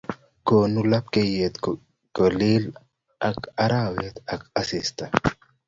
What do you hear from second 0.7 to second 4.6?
lapkeiyet kogelik ak arawet ak